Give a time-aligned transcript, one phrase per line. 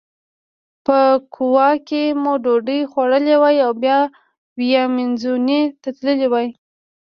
[0.85, 0.97] په
[1.35, 3.97] کووا کې مو ډوډۍ خوړلې وای او بیا
[4.57, 6.47] ویامنزوني ته تللي وای.